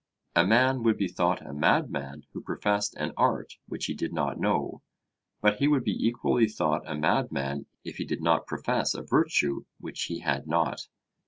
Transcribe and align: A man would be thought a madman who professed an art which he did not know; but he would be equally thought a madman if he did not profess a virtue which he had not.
A 0.35 0.47
man 0.47 0.81
would 0.81 0.97
be 0.97 1.07
thought 1.07 1.45
a 1.45 1.53
madman 1.53 2.25
who 2.33 2.41
professed 2.41 2.95
an 2.95 3.11
art 3.15 3.57
which 3.67 3.85
he 3.85 3.93
did 3.93 4.13
not 4.13 4.39
know; 4.39 4.81
but 5.41 5.57
he 5.57 5.67
would 5.67 5.83
be 5.83 5.91
equally 5.91 6.47
thought 6.47 6.81
a 6.87 6.95
madman 6.95 7.67
if 7.83 7.97
he 7.97 8.03
did 8.05 8.23
not 8.23 8.47
profess 8.47 8.95
a 8.95 9.03
virtue 9.03 9.65
which 9.79 10.05
he 10.05 10.21
had 10.21 10.47
not. 10.47 10.87